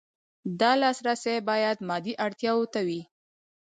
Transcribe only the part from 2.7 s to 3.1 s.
ته وي.